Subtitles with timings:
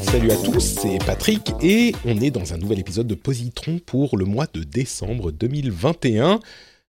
[0.00, 4.16] Salut à tous, c'est Patrick et on est dans un nouvel épisode de Positron pour
[4.16, 6.40] le mois de décembre 2021.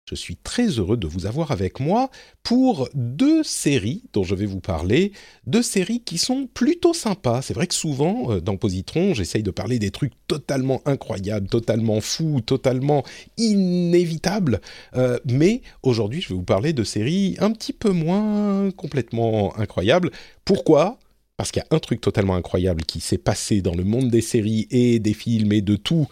[0.08, 2.10] Je suis très heureux de vous avoir avec moi
[2.42, 5.12] pour deux séries dont je vais vous parler,
[5.46, 7.42] deux séries qui sont plutôt sympas.
[7.42, 12.00] C'est vrai que souvent, euh, dans Positron, j'essaye de parler des trucs totalement incroyables, totalement
[12.00, 13.04] fous, totalement
[13.36, 14.60] inévitables.
[14.96, 20.10] Euh, mais aujourd'hui, je vais vous parler de séries un petit peu moins complètement incroyables.
[20.44, 20.98] Pourquoi?
[21.36, 24.20] Parce qu'il y a un truc totalement incroyable qui s'est passé dans le monde des
[24.20, 26.08] séries et des films et de tout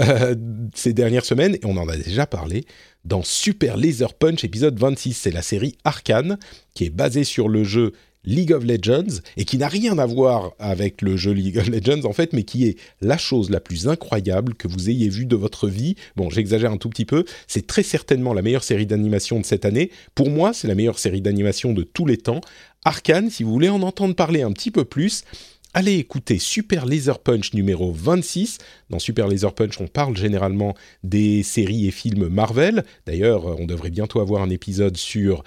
[0.00, 0.34] euh,
[0.74, 2.64] ces dernières semaines, et on en a déjà parlé,
[3.04, 5.12] dans Super Laser Punch épisode 26.
[5.12, 6.38] C'est la série Arcane,
[6.74, 7.92] qui est basée sur le jeu
[8.24, 12.04] League of Legends, et qui n'a rien à voir avec le jeu League of Legends
[12.06, 15.36] en fait, mais qui est la chose la plus incroyable que vous ayez vue de
[15.36, 15.94] votre vie.
[16.16, 19.64] Bon, j'exagère un tout petit peu, c'est très certainement la meilleure série d'animation de cette
[19.64, 19.90] année.
[20.14, 22.40] Pour moi, c'est la meilleure série d'animation de tous les temps.
[22.84, 25.24] Arcane, si vous voulez en entendre parler un petit peu plus,
[25.72, 28.58] allez écouter Super Laser Punch numéro 26.
[28.90, 32.84] Dans Super Laser Punch, on parle généralement des séries et films Marvel.
[33.06, 35.44] D'ailleurs, on devrait bientôt avoir un épisode sur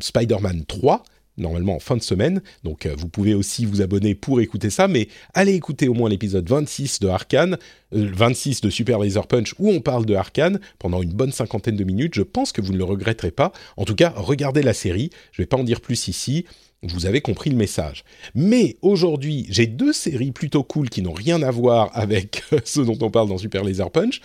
[0.00, 1.02] Spider-Man 3
[1.38, 2.42] normalement en fin de semaine.
[2.64, 6.10] Donc euh, vous pouvez aussi vous abonner pour écouter ça, mais allez écouter au moins
[6.10, 7.56] l'épisode 26 de Arkane,
[7.92, 11.84] 26 de Super Laser Punch où on parle de Arkane pendant une bonne cinquantaine de
[11.84, 12.14] minutes.
[12.14, 13.52] Je pense que vous ne le regretterez pas.
[13.76, 15.10] En tout cas, regardez la série.
[15.32, 16.44] Je ne vais pas en dire plus ici.
[16.82, 18.04] Vous avez compris le message.
[18.36, 22.98] Mais aujourd'hui, j'ai deux séries plutôt cool qui n'ont rien à voir avec ce dont
[23.00, 24.20] on parle dans Super Laser Punch.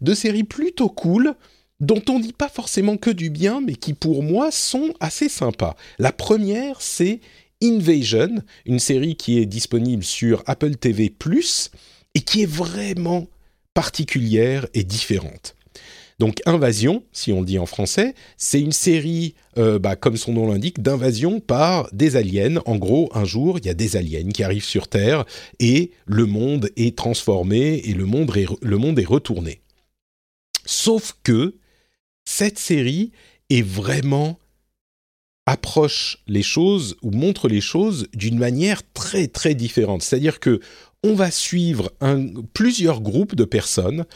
[0.00, 1.34] Deux séries plutôt cool
[1.80, 5.74] dont on dit pas forcément que du bien, mais qui pour moi sont assez sympas.
[5.98, 7.20] La première, c'est
[7.62, 11.12] Invasion, une série qui est disponible sur Apple TV⁇
[12.14, 13.26] et qui est vraiment
[13.74, 15.55] particulière et différente.
[16.18, 20.32] Donc Invasion, si on le dit en français, c'est une série, euh, bah, comme son
[20.32, 22.62] nom l'indique, d'invasion par des aliens.
[22.64, 25.26] En gros, un jour, il y a des aliens qui arrivent sur Terre
[25.58, 29.60] et le monde est transformé et le monde est, retourné.
[30.64, 31.56] Sauf que
[32.24, 33.12] cette série
[33.50, 34.38] est vraiment
[35.44, 40.02] approche les choses ou montre les choses d'une manière très très différente.
[40.02, 40.60] C'est-à-dire que
[41.04, 41.92] on va suivre
[42.52, 44.06] plusieurs groupes de personnes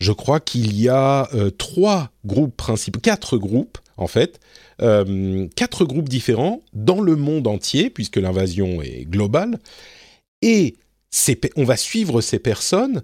[0.00, 4.40] je crois qu'il y a euh, trois groupes principaux, quatre groupes en fait,
[4.80, 9.58] euh, quatre groupes différents dans le monde entier, puisque l'invasion est globale,
[10.40, 10.76] et
[11.56, 13.02] on va suivre ces personnes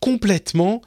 [0.00, 0.80] complètement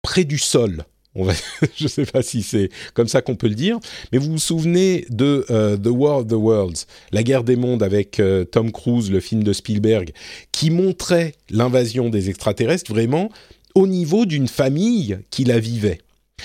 [0.00, 0.84] près du sol.
[1.14, 3.78] Je ne sais pas si c'est comme ça qu'on peut le dire,
[4.12, 7.82] mais vous vous souvenez de euh, The War of the Worlds, la guerre des mondes
[7.82, 10.12] avec Tom Cruise, le film de Spielberg,
[10.52, 13.30] qui montrait l'invasion des extraterrestres vraiment
[13.74, 15.98] au niveau d'une famille qui la vivait.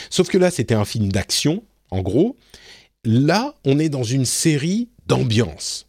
[0.09, 2.35] Sauf que là, c'était un film d'action, en gros.
[3.03, 5.87] Là, on est dans une série d'ambiance.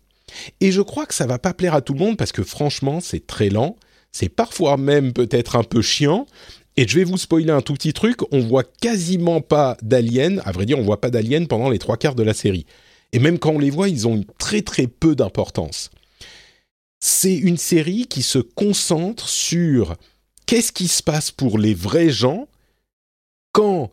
[0.61, 3.01] Et je crois que ça va pas plaire à tout le monde parce que franchement,
[3.01, 3.77] c'est très lent.
[4.13, 6.27] C'est parfois même peut-être un peu chiant.
[6.77, 8.21] Et je vais vous spoiler un tout petit truc.
[8.33, 10.39] On voit quasiment pas d'aliens.
[10.45, 12.67] À vrai dire, on voit pas d'aliens pendant les trois quarts de la série.
[13.13, 15.91] Et même quand on les voit, ils ont très très peu d'importance.
[17.01, 19.97] C'est une série qui se concentre sur
[20.49, 22.49] qu'est-ce qui se passe pour les vrais gens
[23.53, 23.93] quand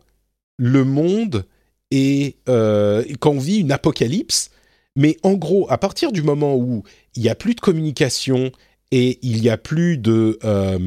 [0.56, 1.44] le monde
[1.90, 4.50] est euh, quand on vit une apocalypse?
[4.96, 6.82] Mais en gros à partir du moment où
[7.14, 8.50] il n'y a plus de communication
[8.90, 10.78] et il n'y a plus de, euh,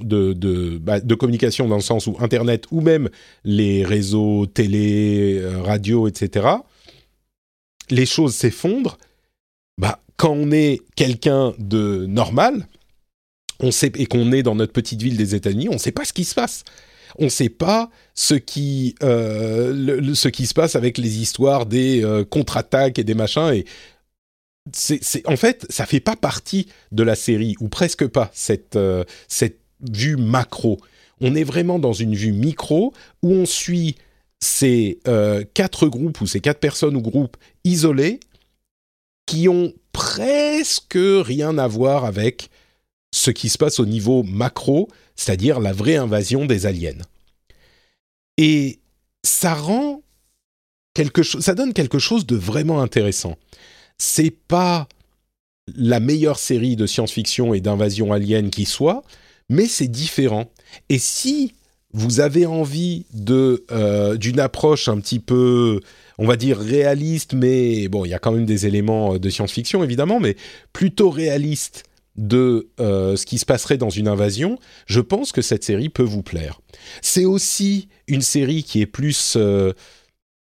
[0.00, 3.08] de, bah, de, communication dans le sens où Internet ou même
[3.44, 6.48] les réseaux télé, euh, radio, etc.,
[7.90, 8.98] les choses s'effondrent.
[9.78, 12.66] Bah, quand on est quelqu'un de normal,
[13.64, 16.04] on sait, et qu'on est dans notre petite ville des États-Unis, on ne sait pas
[16.04, 16.64] ce qui se passe.
[17.18, 22.04] On ne sait pas ce qui, euh, ce qui se passe avec les histoires des
[22.04, 23.52] euh, contre-attaques et des machins.
[23.52, 23.64] Et
[25.26, 29.60] en fait, ça fait pas partie de la série, ou presque pas, cette, euh, cette
[29.92, 30.78] vue macro.
[31.20, 33.96] On est vraiment dans une vue micro où on suit
[34.40, 34.98] ces
[35.54, 38.20] quatre groupes ou ces quatre personnes ou groupes isolés
[39.24, 42.50] qui ont presque rien à voir avec
[43.24, 47.02] ce qui se passe au niveau macro, c'est-à-dire la vraie invasion des aliens.
[48.36, 48.80] Et
[49.22, 50.02] ça rend
[50.92, 53.36] quelque chose, ça donne quelque chose de vraiment intéressant.
[53.96, 54.88] C'est pas
[55.74, 59.02] la meilleure série de science-fiction et d'invasion alien qui soit,
[59.48, 60.50] mais c'est différent.
[60.90, 61.54] Et si
[61.94, 63.64] vous avez envie de
[64.16, 65.80] d'une approche un petit peu
[66.18, 69.82] on va dire réaliste, mais bon, il y a quand même des éléments de science-fiction
[69.82, 70.36] évidemment, mais
[70.74, 71.84] plutôt réaliste
[72.16, 76.02] de euh, ce qui se passerait dans une invasion, je pense que cette série peut
[76.02, 76.60] vous plaire.
[77.02, 79.72] C'est aussi une série qui est plus euh,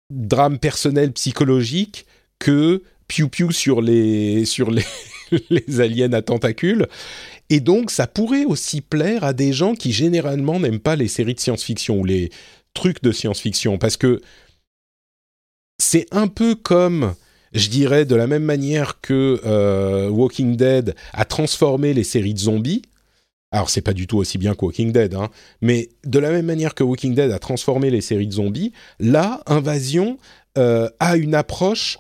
[0.09, 2.05] drame personnel psychologique
[2.39, 4.85] que piou piou sur les sur les,
[5.49, 6.87] les aliens à tentacules.
[7.49, 11.35] Et donc, ça pourrait aussi plaire à des gens qui généralement n'aiment pas les séries
[11.35, 12.31] de science-fiction ou les
[12.73, 14.19] trucs de science-fiction, parce que
[15.77, 17.13] c'est un peu comme
[17.55, 22.39] je dirais de la même manière que euh, Walking Dead a transformé les séries de
[22.39, 22.81] zombies.
[23.51, 25.29] Alors c'est pas du tout aussi bien que Walking Dead, hein,
[25.61, 29.41] mais de la même manière que Walking Dead a transformé les séries de zombies, là,
[29.45, 30.17] Invasion
[30.57, 31.97] euh, a une approche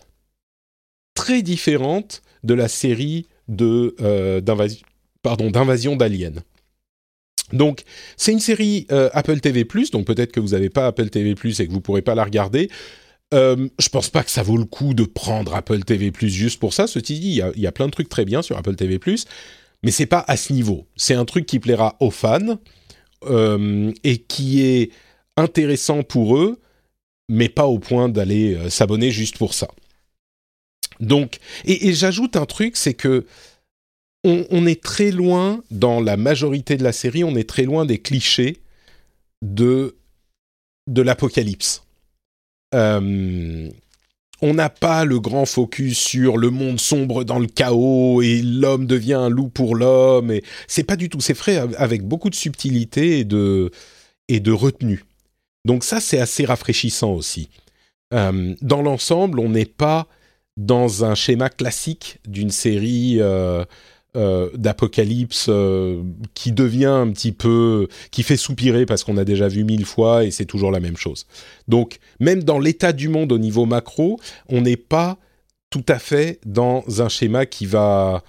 [1.13, 6.33] très différente de la série de euh, d'invasion d'aliens.
[7.53, 7.83] Donc,
[8.17, 11.71] c'est une série Apple TV+, donc peut-être que vous n'avez pas Apple TV+, et que
[11.71, 12.69] vous pourrez pas la regarder.
[13.33, 16.59] Euh, je pense pas que ça vaut le coup de prendre Apple TV Plus juste
[16.59, 16.87] pour ça.
[16.87, 19.25] Ceci dit, il y, a, plein de trucs très bien sur Apple TV Plus,
[19.83, 20.87] mais c'est pas à ce niveau.
[20.95, 22.59] C'est un truc qui plaira aux fans
[23.25, 24.91] euh, et qui est
[25.37, 26.59] intéressant pour eux,
[27.27, 29.67] mais pas au point d'aller euh, s'abonner juste pour ça.
[30.99, 33.25] Donc, et, j'ajoute un truc, c'est que
[34.27, 37.99] on, est très loin dans la majorité de la série, on est très loin des
[37.99, 38.57] clichés
[39.43, 39.95] de
[40.87, 41.84] de l'apocalypse.
[42.75, 43.69] Euh,
[44.41, 48.85] on n'a pas le grand focus sur le monde sombre dans le chaos et l'homme
[48.85, 50.29] devient un loup pour l'homme.
[50.29, 51.21] Et c'est pas du tout.
[51.21, 53.71] C'est frais avec beaucoup de subtilité et de
[54.27, 55.05] et de retenue.
[55.65, 57.49] Donc ça, c'est assez rafraîchissant aussi.
[58.13, 60.07] Euh, dans l'ensemble, on n'est pas
[60.57, 63.65] dans un schéma classique d'une série euh,
[64.15, 66.01] euh, d'apocalypse euh,
[66.33, 70.23] qui devient un petit peu, qui fait soupirer parce qu'on a déjà vu mille fois
[70.23, 71.25] et c'est toujours la même chose.
[71.67, 74.19] Donc même dans l'état du monde au niveau macro,
[74.49, 75.17] on n'est pas
[75.69, 78.23] tout à fait dans un schéma qui va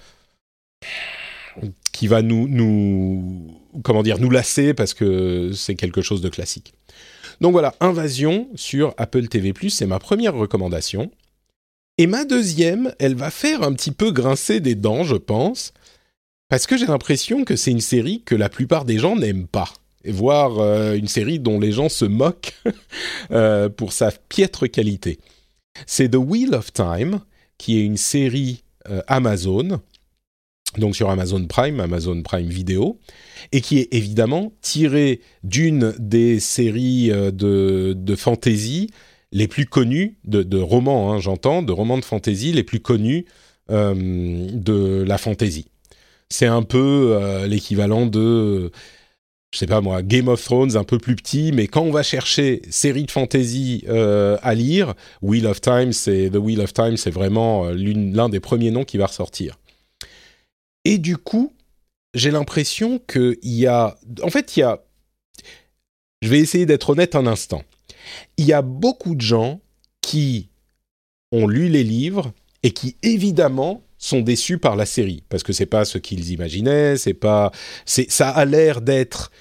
[1.91, 3.47] qui va nous, nous
[3.83, 6.73] comment dire nous lasser parce que c'est quelque chose de classique.
[7.41, 11.11] Donc voilà, Invasion sur Apple TV+, c'est ma première recommandation.
[11.99, 15.73] Et ma deuxième, elle va faire un petit peu grincer des dents, je pense,
[16.47, 19.73] parce que j'ai l'impression que c'est une série que la plupart des gens n'aiment pas,
[20.05, 22.53] voire euh, une série dont les gens se moquent
[23.31, 25.17] euh, pour sa piètre qualité.
[25.87, 27.19] C'est The Wheel of Time,
[27.57, 29.81] qui est une série euh, Amazon,
[30.77, 32.99] donc sur Amazon Prime, Amazon Prime Video,
[33.51, 38.91] et qui est évidemment tirée d'une des séries de, de fantasy
[39.31, 43.25] les plus connus, de, romans, hein, j'entends, de romans de fantasy les plus connus
[43.69, 45.67] euh, de la fantasy.
[46.29, 48.71] C'est un peu euh, l'équivalent de,
[49.51, 52.03] je sais pas moi, Game of Thrones, un peu plus petit, mais quand on va
[52.03, 56.97] chercher série de fantasy euh, à lire, Wheel of Time, c'est The Wheel of Time,
[56.97, 59.57] c'est vraiment l'un des premiers noms qui va ressortir.
[60.85, 61.53] Et du coup,
[62.13, 64.81] j'ai l'impression qu'il y a, en fait, il y a,
[66.21, 67.63] je vais essayer d'être honnête un instant
[68.37, 69.59] il y a beaucoup de gens
[70.01, 70.49] qui
[71.31, 72.33] ont lu les livres
[72.63, 75.23] et qui évidemment sont déçus par la série.
[75.29, 77.51] Parce que c'est pas ce qu'ils imaginaient, c'est pas
[77.85, 79.31] c'est ça a l'air d'être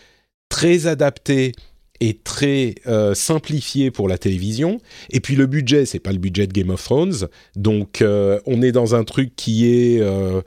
[0.49, 1.53] très adapté
[2.01, 4.81] et très euh, simplifié pour la télévision.
[5.11, 8.63] Et puis le budget, c'est pas le budget de Game of Thrones, donc euh, on
[8.63, 10.43] est dans un truc qui est, euh,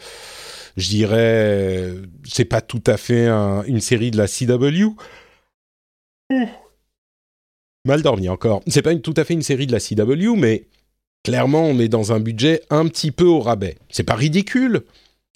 [0.78, 1.92] je dirais,
[2.24, 4.96] c'est pas tout à fait une série de la CW
[6.30, 6.48] mal
[7.86, 8.62] dormi encore.
[8.68, 10.68] C'est pas tout à fait une série de la CW, mais
[11.24, 13.78] clairement, on est dans un budget un petit peu au rabais.
[13.90, 14.84] C'est pas ridicule,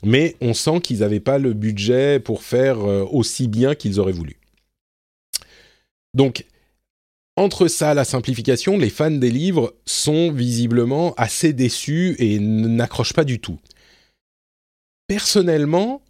[0.03, 4.11] mais on sent qu'ils n'avaient pas le budget pour faire euh, aussi bien qu'ils auraient
[4.11, 4.37] voulu.
[6.13, 6.45] Donc,
[7.35, 13.23] entre ça, la simplification, les fans des livres sont visiblement assez déçus et n'accrochent pas
[13.23, 13.59] du tout.
[15.07, 16.03] Personnellement,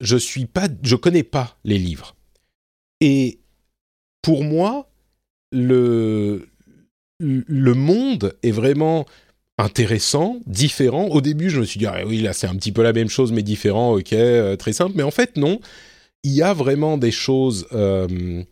[0.00, 2.14] je suis pas, je connais pas les livres.
[3.00, 3.40] Et
[4.22, 4.91] pour moi,
[5.52, 6.48] le,
[7.20, 9.06] le monde est vraiment
[9.58, 11.06] intéressant, différent.
[11.06, 13.08] Au début, je me suis dit, ah oui, là, c'est un petit peu la même
[13.08, 14.92] chose, mais différent, ok, euh, très simple.
[14.96, 15.60] Mais en fait, non.
[16.24, 18.42] Il y a vraiment des choses euh,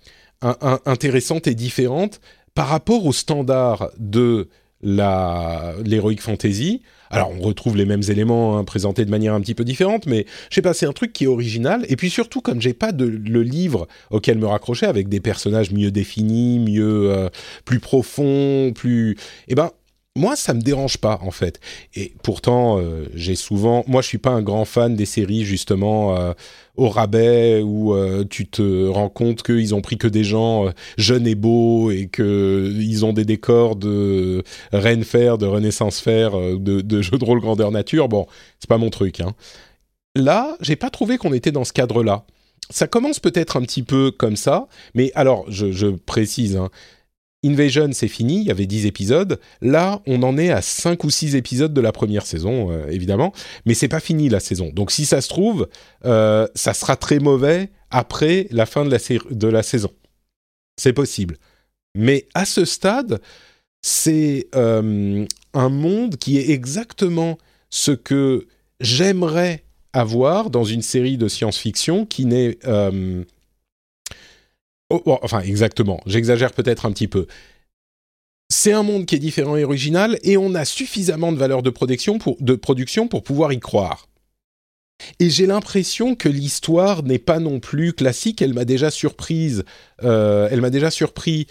[0.42, 2.20] intéressantes et différentes
[2.54, 4.48] par rapport aux standards de
[4.82, 6.82] l'heroic fantasy.
[7.12, 10.26] Alors, on retrouve les mêmes éléments hein, présentés de manière un petit peu différente, mais
[10.48, 11.84] je sais pas, c'est un truc qui est original.
[11.88, 15.72] Et puis surtout, comme j'ai pas de le livre auquel me raccrocher avec des personnages
[15.72, 17.28] mieux définis, mieux, euh,
[17.64, 19.16] plus profonds, plus,
[19.48, 19.70] eh ben,
[20.16, 21.60] moi, ça me dérange pas en fait.
[21.94, 26.16] Et pourtant, euh, j'ai souvent, moi, je suis pas un grand fan des séries justement
[26.16, 26.32] euh,
[26.76, 31.28] au rabais où euh, tu te rends compte qu'ils ont pris que des gens jeunes
[31.28, 37.18] et beaux et qu'ils ont des décors de Reine Faire, de Renaissance Faire, de, jeux
[37.18, 38.08] de rôle grandeur nature.
[38.08, 38.26] Bon,
[38.58, 39.20] c'est pas mon truc.
[39.20, 39.34] Hein.
[40.16, 42.24] Là, j'ai pas trouvé qu'on était dans ce cadre-là.
[42.68, 46.70] Ça commence peut-être un petit peu comme ça, mais alors, je, je précise, hein,
[47.42, 49.40] Invasion, c'est fini, il y avait 10 épisodes.
[49.62, 53.32] Là, on en est à 5 ou 6 épisodes de la première saison, euh, évidemment.
[53.64, 54.70] Mais c'est pas fini la saison.
[54.74, 55.66] Donc si ça se trouve,
[56.04, 58.90] euh, ça sera très mauvais après la fin de
[59.48, 59.90] la, saison.
[60.76, 61.38] C'est possible.
[61.94, 63.20] Mais à ce stade,
[63.80, 67.38] c'est euh, un monde qui est exactement
[67.70, 68.48] ce que
[68.80, 72.58] j'aimerais avoir dans une série de science-fiction qui n'est
[74.90, 76.00] Oh, enfin, exactement.
[76.06, 77.26] J'exagère peut-être un petit peu.
[78.48, 81.70] C'est un monde qui est différent et original, et on a suffisamment de valeur de
[81.70, 84.08] production pour, de production pour pouvoir y croire.
[85.18, 88.42] Et j'ai l'impression que l'histoire n'est pas non plus classique.
[88.42, 89.64] Elle m'a déjà surprise.
[90.02, 91.46] Euh, elle m'a déjà surpris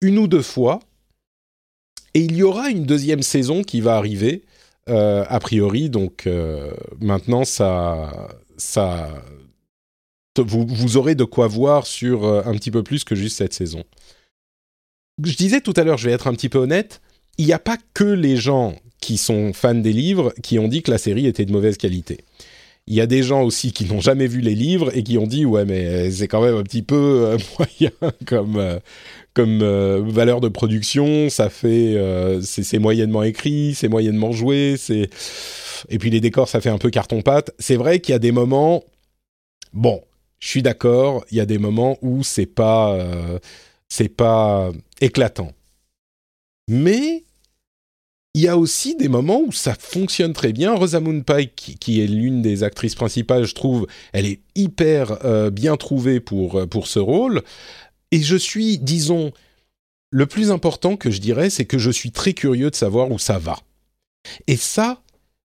[0.00, 0.80] une ou deux fois.
[2.14, 4.42] Et il y aura une deuxième saison qui va arriver,
[4.88, 5.90] euh, a priori.
[5.90, 9.08] Donc euh, maintenant, ça, ça,
[10.38, 13.82] vous, aurez de quoi voir sur euh, un petit peu plus que juste cette saison.
[15.22, 17.00] Je disais tout à l'heure, je vais être un petit peu honnête,
[17.36, 20.82] il n'y a pas que les gens qui sont fans des livres qui ont dit
[20.82, 22.18] que la série était de mauvaise qualité.
[22.86, 25.26] Il y a des gens aussi qui n'ont jamais vu les livres et qui ont
[25.26, 27.90] dit ouais mais c'est quand même un petit peu euh, moyen
[28.26, 28.78] comme euh,
[29.32, 29.60] comme
[30.10, 31.96] valeur de production, ça fait
[32.42, 35.08] c'est moyennement écrit, c'est moyennement joué, c'est
[35.88, 37.52] et puis les décors ça fait un peu carton pâte.
[37.58, 38.82] C'est vrai qu'il y a des moments
[39.72, 40.02] bon,
[40.40, 43.38] je suis d'accord, il y a des moments où c'est pas, euh,
[43.88, 45.52] c'est pas éclatant.
[46.66, 47.24] Mais
[48.32, 50.74] il y a aussi des moments où ça fonctionne très bien.
[50.74, 55.76] Rosamund Pike, qui, est l'une des actrices principales, je trouve, elle est hyper euh, bien
[55.76, 57.42] trouvée pour, euh, pour ce rôle.
[58.10, 59.32] Et je suis, disons,
[60.10, 63.18] le plus important que je dirais, c'est que je suis très curieux de savoir où
[63.18, 63.58] ça va.
[64.46, 65.02] Et ça,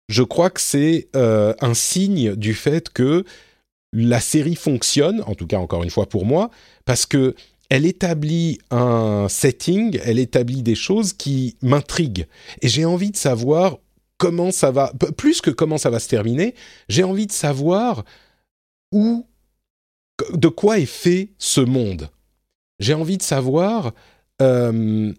[0.08, 3.24] je crois que c'est un signe du fait que
[3.94, 6.50] la série fonctionne, en tout cas encore une fois pour moi,
[6.86, 7.36] parce que
[7.70, 12.28] elle établit un setting, elle établit des choses qui m'intriguent.
[12.62, 13.78] Et j'ai envie de savoir
[14.18, 16.56] comment ça va, plus que comment ça va se terminer,
[16.90, 18.04] j'ai envie de savoir
[18.92, 19.28] où,
[20.34, 22.10] de quoi est fait ce monde.
[22.80, 23.94] J'ai envie de savoir,
[24.42, 25.14] euh,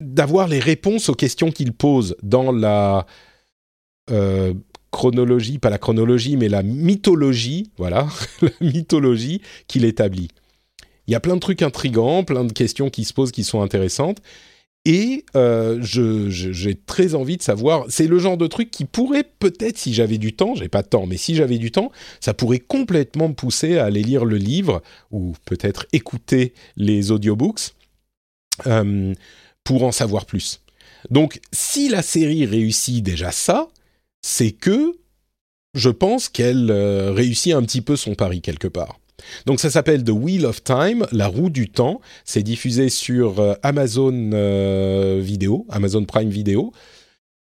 [0.00, 3.06] d'avoir les réponses aux questions qu'il pose dans la
[4.10, 4.54] euh,
[4.90, 8.08] chronologie, pas la chronologie, mais la mythologie, voilà,
[8.42, 10.28] la mythologie qu'il établit.
[11.06, 13.62] Il y a plein de trucs intrigants, plein de questions qui se posent qui sont
[13.62, 14.20] intéressantes.
[14.86, 19.76] Et euh, j'ai très envie de savoir, c'est le genre de truc qui pourrait peut-être,
[19.76, 22.60] si j'avais du temps, j'ai pas de temps, mais si j'avais du temps, ça pourrait
[22.60, 27.74] complètement me pousser à aller lire le livre ou peut-être écouter les audiobooks
[28.66, 29.12] euh,
[29.64, 30.62] pour en savoir plus.
[31.10, 33.68] Donc, si la série réussit déjà ça,
[34.22, 34.94] c'est que
[35.74, 38.98] je pense qu'elle euh, réussit un petit peu son pari quelque part.
[39.46, 42.00] Donc ça s'appelle The Wheel of Time, la roue du temps.
[42.24, 46.72] C'est diffusé sur euh, Amazon euh, Vidéo, Amazon Prime Video.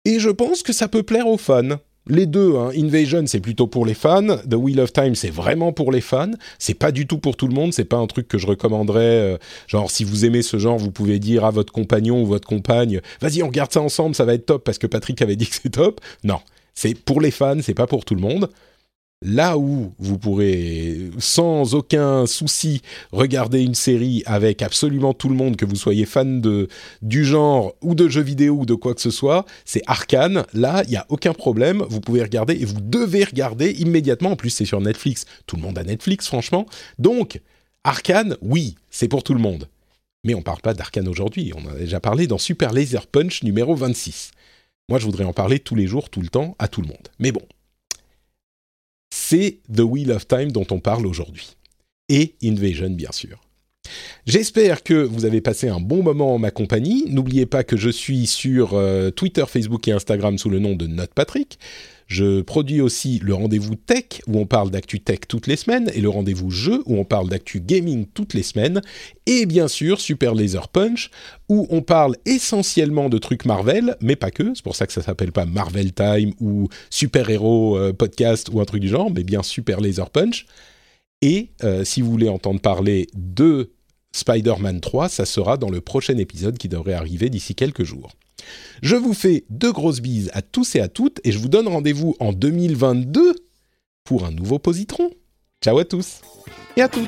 [0.03, 1.77] Et je pense que ça peut plaire aux fans.
[2.09, 2.71] Les deux, hein.
[2.73, 6.31] Invasion c'est plutôt pour les fans, The Wheel of Time c'est vraiment pour les fans.
[6.57, 9.37] C'est pas du tout pour tout le monde, c'est pas un truc que je recommanderais.
[9.67, 13.01] genre si vous aimez ce genre, vous pouvez dire à votre compagnon ou votre compagne,
[13.19, 15.55] vas-y on regarde ça ensemble, ça va être top parce que Patrick avait dit que
[15.61, 15.99] c'est top.
[16.23, 16.39] Non,
[16.77, 18.51] c'est pour les fans, c'est pas pour tout le monde.
[19.23, 25.55] Là où vous pourrez sans aucun souci regarder une série avec absolument tout le monde,
[25.55, 26.67] que vous soyez fan de,
[27.01, 30.45] du genre ou de jeux vidéo ou de quoi que ce soit, c'est Arkane.
[30.53, 31.83] Là, il n'y a aucun problème.
[31.89, 34.33] Vous pouvez regarder et vous devez regarder immédiatement.
[34.33, 35.25] En plus, c'est sur Netflix.
[35.47, 36.67] Tout le monde a Netflix, franchement.
[36.99, 37.41] Donc,
[37.83, 39.67] Arkane, oui, c'est pour tout le monde.
[40.23, 41.53] Mais on ne parle pas d'Arkane aujourd'hui.
[41.55, 44.31] On en a déjà parlé dans Super Laser Punch numéro 26.
[44.89, 47.09] Moi, je voudrais en parler tous les jours, tout le temps, à tout le monde.
[47.19, 47.45] Mais bon,
[49.09, 51.57] c'est The Wheel of Time dont on parle aujourd'hui.
[52.07, 53.46] Et Invasion, bien sûr.
[54.25, 57.05] J'espère que vous avez passé un bon moment en ma compagnie.
[57.09, 60.87] N'oubliez pas que je suis sur euh, Twitter, Facebook et Instagram sous le nom de
[60.87, 61.59] Note Patrick.
[62.07, 65.99] Je produis aussi le rendez-vous tech où on parle d'actu tech toutes les semaines et
[65.99, 68.81] le rendez-vous jeu où on parle d'actu gaming toutes les semaines
[69.25, 71.11] et bien sûr Super Laser Punch
[71.49, 75.01] où on parle essentiellement de trucs Marvel mais pas que, c'est pour ça que ça
[75.01, 79.23] s'appelle pas Marvel Time ou Super Héros euh, Podcast ou un truc du genre mais
[79.23, 80.45] bien Super Laser Punch.
[81.21, 83.71] Et euh, si vous voulez entendre parler de
[84.11, 88.11] Spider-Man 3, ça sera dans le prochain épisode qui devrait arriver d'ici quelques jours.
[88.81, 91.67] Je vous fais de grosses bises à tous et à toutes et je vous donne
[91.67, 93.35] rendez-vous en 2022
[94.03, 95.11] pour un nouveau positron.
[95.61, 96.21] Ciao à tous
[96.75, 97.07] et à toutes.